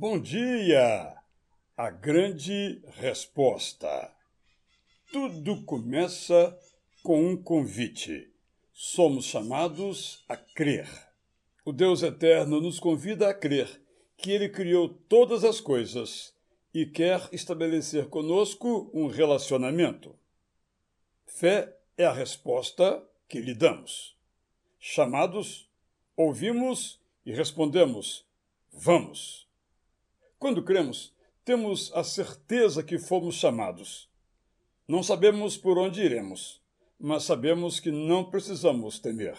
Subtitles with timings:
[0.00, 1.12] Bom dia!
[1.76, 4.14] A grande resposta.
[5.10, 6.56] Tudo começa
[7.02, 8.32] com um convite.
[8.72, 10.88] Somos chamados a crer.
[11.64, 13.82] O Deus eterno nos convida a crer
[14.16, 16.32] que Ele criou todas as coisas
[16.72, 20.14] e quer estabelecer conosco um relacionamento.
[21.26, 24.16] Fé é a resposta que lhe damos.
[24.78, 25.68] Chamados,
[26.16, 28.24] ouvimos e respondemos:
[28.72, 29.47] Vamos.
[30.38, 31.12] Quando cremos,
[31.44, 34.08] temos a certeza que fomos chamados.
[34.86, 36.62] Não sabemos por onde iremos,
[36.98, 39.36] mas sabemos que não precisamos temer.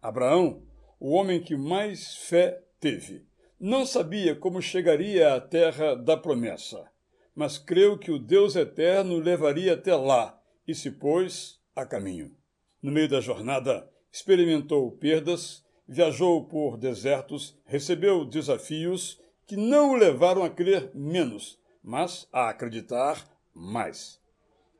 [0.00, 0.62] Abraão,
[0.98, 3.26] o homem que mais fé teve,
[3.58, 6.90] não sabia como chegaria à terra da promessa,
[7.34, 12.34] mas creu que o Deus eterno levaria até lá e se pôs a caminho.
[12.82, 20.44] No meio da jornada, experimentou perdas, viajou por desertos, recebeu desafios que não o levaram
[20.44, 24.20] a crer menos, mas a acreditar mais.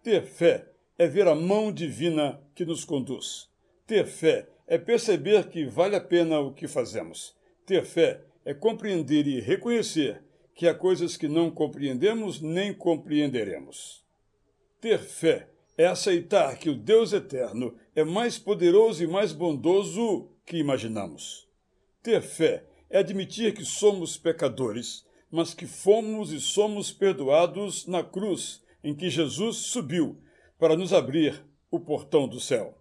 [0.01, 3.51] Ter fé é ver a mão divina que nos conduz.
[3.85, 7.35] Ter fé é perceber que vale a pena o que fazemos.
[7.67, 10.23] Ter fé é compreender e reconhecer
[10.55, 14.05] que há coisas que não compreendemos nem compreenderemos.
[14.81, 20.59] Ter fé é aceitar que o Deus eterno é mais poderoso e mais bondoso que
[20.59, 21.49] imaginamos.
[22.05, 28.61] Ter fé é admitir que somos pecadores, mas que fomos e somos perdoados na cruz
[28.83, 30.21] em que Jesus subiu
[30.59, 32.77] para nos abrir o portão do céu.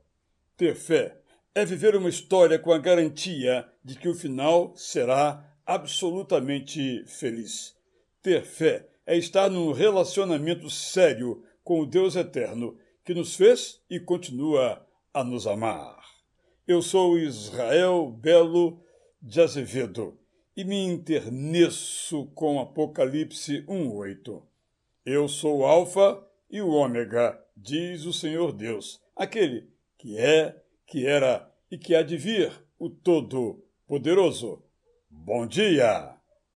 [0.58, 1.22] Ter fé
[1.54, 7.76] é viver uma história com a garantia de que o final será absolutamente feliz.
[8.22, 14.00] Ter fé é estar num relacionamento sério com o Deus eterno que nos fez e
[14.00, 15.98] continua a nos amar.
[16.68, 18.82] Eu sou Israel Belo
[19.22, 20.18] de Azevedo
[20.56, 24.42] e me interneço com Apocalipse 1:8.
[25.06, 31.06] Eu sou o Alfa e o Ômega, diz o Senhor Deus, aquele que é, que
[31.06, 34.64] era e que há de vir, o Todo-Poderoso.
[35.10, 36.19] Bom dia!